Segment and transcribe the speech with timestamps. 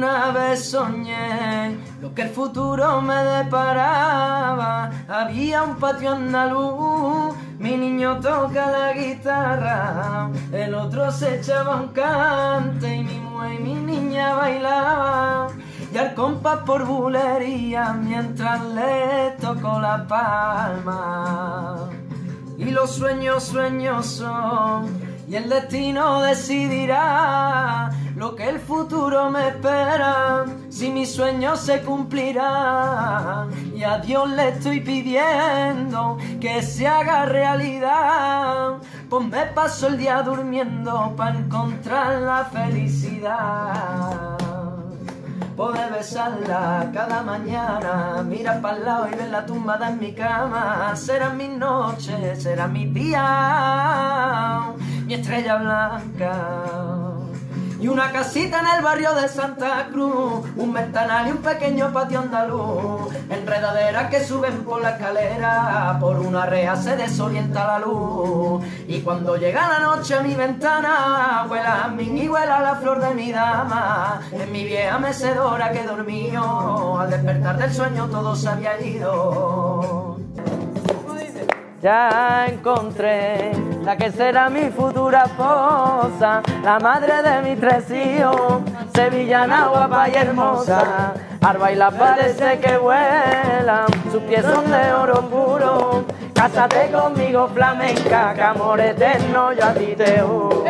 [0.00, 4.90] Una vez soñé lo que el futuro me deparaba.
[5.06, 12.96] Había un patio andaluz, mi niño toca la guitarra, el otro se echaba un cante
[12.96, 15.48] y mi mujer y mi niña bailaba.
[15.92, 21.90] Y al compás por bulería mientras le tocó la palma.
[22.56, 30.44] Y los sueños, sueños son y el destino decidirá lo que el futuro me espera,
[30.68, 33.48] si mis sueños se cumplirán.
[33.72, 40.20] Y a Dios le estoy pidiendo que se haga realidad, pues me paso el día
[40.22, 44.36] durmiendo para encontrar la felicidad.
[45.56, 50.90] Poder besarla cada mañana, mira para el lado y ver la tumbada en mi cama.
[50.96, 54.74] Será mis noches, será mi día
[55.10, 56.32] mi estrella blanca.
[57.80, 62.20] Y una casita en el barrio de Santa Cruz, un ventanal y un pequeño patio
[62.20, 68.64] andaluz, enredaderas que suben por la escalera, por una rea se desorienta la luz.
[68.86, 73.00] Y cuando llega la noche a mi ventana, huela a mí y huela la flor
[73.00, 78.48] de mi dama, en mi vieja mecedora que dormió, al despertar del sueño todo se
[78.48, 79.59] había ido.
[81.82, 88.60] Ya encontré la que será mi futura esposa, la madre de mis tres hijos,
[88.94, 91.14] sevillana guapa y hermosa.
[91.40, 96.04] Arba y la parece que vuelan, sus pies son de oro puro.
[96.34, 100.64] Cásate conmigo flamenca, que amor eterno yo a te juro.